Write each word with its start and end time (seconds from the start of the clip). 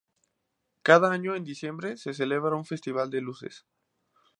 Cada 0.81 1.11
año 1.11 1.35
en 1.35 1.43
diciembre 1.43 1.95
se 1.95 2.15
celebra 2.15 2.55
un 2.55 2.65
festival 2.65 3.11
de 3.11 3.21
luces. 3.21 3.67